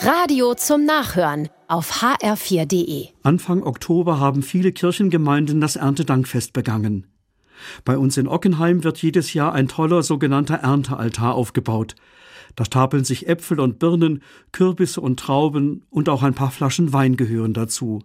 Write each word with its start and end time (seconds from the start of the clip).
Radio 0.00 0.54
zum 0.54 0.84
Nachhören 0.84 1.48
auf 1.66 2.02
hr4.de. 2.02 3.08
Anfang 3.24 3.64
Oktober 3.64 4.20
haben 4.20 4.42
viele 4.42 4.70
Kirchengemeinden 4.70 5.60
das 5.60 5.74
Erntedankfest 5.74 6.52
begangen. 6.52 7.08
Bei 7.84 7.98
uns 7.98 8.16
in 8.16 8.28
Ockenheim 8.28 8.84
wird 8.84 8.98
jedes 8.98 9.34
Jahr 9.34 9.52
ein 9.54 9.66
toller 9.66 10.04
sogenannter 10.04 10.54
Erntealtar 10.54 11.34
aufgebaut. 11.34 11.96
Da 12.54 12.64
stapeln 12.64 13.02
sich 13.02 13.28
Äpfel 13.28 13.58
und 13.58 13.80
Birnen, 13.80 14.22
Kürbisse 14.52 15.00
und 15.00 15.18
Trauben 15.18 15.84
und 15.90 16.08
auch 16.08 16.22
ein 16.22 16.34
paar 16.34 16.52
Flaschen 16.52 16.92
Wein 16.92 17.16
gehören 17.16 17.52
dazu. 17.52 18.04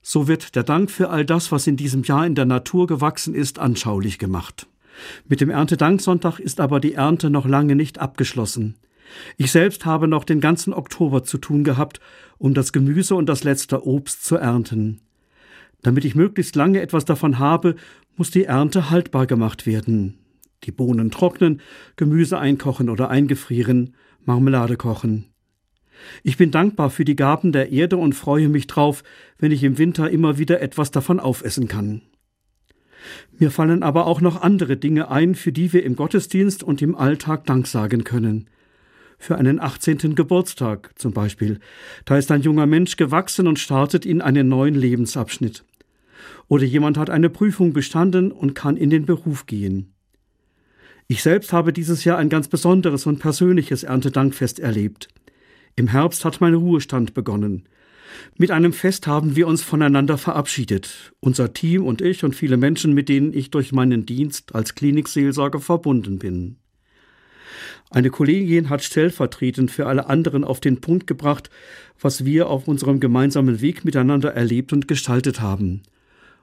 So 0.00 0.28
wird 0.28 0.54
der 0.54 0.62
Dank 0.62 0.88
für 0.88 1.10
all 1.10 1.24
das, 1.24 1.50
was 1.50 1.66
in 1.66 1.76
diesem 1.76 2.04
Jahr 2.04 2.26
in 2.26 2.36
der 2.36 2.46
Natur 2.46 2.86
gewachsen 2.86 3.34
ist, 3.34 3.58
anschaulich 3.58 4.20
gemacht. 4.20 4.68
Mit 5.26 5.40
dem 5.40 5.50
Erntedanksonntag 5.50 6.38
ist 6.38 6.60
aber 6.60 6.78
die 6.78 6.94
Ernte 6.94 7.28
noch 7.28 7.46
lange 7.46 7.74
nicht 7.74 7.98
abgeschlossen. 7.98 8.76
Ich 9.36 9.52
selbst 9.52 9.84
habe 9.86 10.08
noch 10.08 10.24
den 10.24 10.40
ganzen 10.40 10.72
Oktober 10.72 11.24
zu 11.24 11.38
tun 11.38 11.64
gehabt, 11.64 12.00
um 12.38 12.54
das 12.54 12.72
Gemüse 12.72 13.14
und 13.14 13.28
das 13.28 13.44
letzte 13.44 13.86
Obst 13.86 14.24
zu 14.24 14.36
ernten. 14.36 15.00
Damit 15.82 16.04
ich 16.04 16.14
möglichst 16.14 16.56
lange 16.56 16.80
etwas 16.80 17.04
davon 17.04 17.38
habe, 17.38 17.76
muss 18.16 18.30
die 18.30 18.44
Ernte 18.44 18.90
haltbar 18.90 19.26
gemacht 19.26 19.66
werden. 19.66 20.18
Die 20.64 20.72
Bohnen 20.72 21.10
trocknen, 21.10 21.60
Gemüse 21.96 22.38
einkochen 22.38 22.88
oder 22.88 23.10
eingefrieren, 23.10 23.94
Marmelade 24.24 24.76
kochen. 24.76 25.26
Ich 26.22 26.36
bin 26.36 26.50
dankbar 26.50 26.90
für 26.90 27.04
die 27.04 27.16
Gaben 27.16 27.52
der 27.52 27.70
Erde 27.70 27.96
und 27.96 28.14
freue 28.14 28.48
mich 28.48 28.66
drauf, 28.66 29.02
wenn 29.38 29.52
ich 29.52 29.64
im 29.64 29.78
Winter 29.78 30.10
immer 30.10 30.38
wieder 30.38 30.60
etwas 30.60 30.90
davon 30.90 31.20
aufessen 31.20 31.68
kann. 31.68 32.02
Mir 33.38 33.50
fallen 33.50 33.82
aber 33.82 34.06
auch 34.06 34.20
noch 34.20 34.42
andere 34.42 34.76
Dinge 34.76 35.10
ein, 35.10 35.34
für 35.34 35.52
die 35.52 35.72
wir 35.72 35.84
im 35.84 35.96
Gottesdienst 35.96 36.62
und 36.62 36.82
im 36.82 36.96
Alltag 36.96 37.46
Dank 37.46 37.66
sagen 37.66 38.04
können 38.04 38.48
für 39.18 39.36
einen 39.36 39.60
18. 39.60 40.14
Geburtstag 40.14 40.92
zum 40.96 41.12
Beispiel. 41.12 41.58
Da 42.04 42.16
ist 42.16 42.30
ein 42.30 42.42
junger 42.42 42.66
Mensch 42.66 42.96
gewachsen 42.96 43.46
und 43.46 43.58
startet 43.58 44.06
in 44.06 44.22
einen 44.22 44.48
neuen 44.48 44.74
Lebensabschnitt. 44.74 45.64
Oder 46.46 46.64
jemand 46.64 46.96
hat 46.96 47.10
eine 47.10 47.28
Prüfung 47.28 47.72
bestanden 47.72 48.32
und 48.32 48.54
kann 48.54 48.76
in 48.76 48.90
den 48.90 49.06
Beruf 49.06 49.46
gehen. 49.46 49.92
Ich 51.08 51.22
selbst 51.22 51.52
habe 51.52 51.72
dieses 51.72 52.04
Jahr 52.04 52.18
ein 52.18 52.28
ganz 52.28 52.48
besonderes 52.48 53.06
und 53.06 53.18
persönliches 53.18 53.82
Erntedankfest 53.82 54.60
erlebt. 54.60 55.08
Im 55.74 55.88
Herbst 55.88 56.24
hat 56.24 56.40
mein 56.40 56.54
Ruhestand 56.54 57.14
begonnen. 57.14 57.64
Mit 58.36 58.50
einem 58.50 58.72
Fest 58.72 59.06
haben 59.06 59.36
wir 59.36 59.46
uns 59.46 59.62
voneinander 59.62 60.18
verabschiedet, 60.18 61.12
unser 61.20 61.52
Team 61.52 61.84
und 61.84 62.00
ich 62.00 62.24
und 62.24 62.34
viele 62.34 62.56
Menschen, 62.56 62.94
mit 62.94 63.08
denen 63.08 63.32
ich 63.32 63.50
durch 63.50 63.72
meinen 63.72 64.06
Dienst 64.06 64.54
als 64.54 64.74
Klinikseelsorger 64.74 65.60
verbunden 65.60 66.18
bin. 66.18 66.56
Eine 67.90 68.10
Kollegin 68.10 68.68
hat 68.68 68.82
stellvertretend 68.82 69.70
für 69.70 69.86
alle 69.86 70.08
anderen 70.08 70.44
auf 70.44 70.60
den 70.60 70.80
Punkt 70.80 71.06
gebracht, 71.06 71.48
was 72.00 72.24
wir 72.24 72.48
auf 72.48 72.68
unserem 72.68 73.00
gemeinsamen 73.00 73.60
Weg 73.60 73.84
miteinander 73.84 74.34
erlebt 74.34 74.72
und 74.72 74.88
gestaltet 74.88 75.40
haben. 75.40 75.82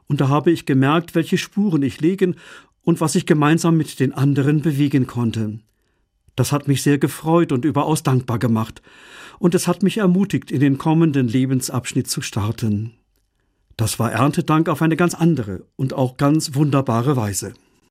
Und 0.07 0.21
da 0.21 0.29
habe 0.29 0.51
ich 0.51 0.65
gemerkt, 0.65 1.13
welche 1.15 1.37
Spuren 1.37 1.83
ich 1.83 2.01
legen 2.01 2.35
und 2.83 3.01
was 3.01 3.15
ich 3.15 3.25
gemeinsam 3.25 3.77
mit 3.77 3.99
den 3.99 4.13
anderen 4.13 4.61
bewegen 4.61 5.07
konnte. 5.07 5.59
Das 6.35 6.51
hat 6.51 6.67
mich 6.67 6.81
sehr 6.81 6.97
gefreut 6.97 7.51
und 7.51 7.65
überaus 7.65 8.03
dankbar 8.03 8.39
gemacht, 8.39 8.81
und 9.37 9.53
es 9.53 9.67
hat 9.67 9.83
mich 9.83 9.97
ermutigt, 9.97 10.49
in 10.49 10.61
den 10.61 10.77
kommenden 10.77 11.27
Lebensabschnitt 11.27 12.09
zu 12.09 12.21
starten. 12.21 12.93
Das 13.77 13.99
war 13.99 14.11
Erntedank 14.11 14.69
auf 14.69 14.81
eine 14.81 14.95
ganz 14.95 15.13
andere 15.13 15.65
und 15.75 15.93
auch 15.93 16.15
ganz 16.15 16.55
wunderbare 16.55 17.17
Weise. 17.17 17.53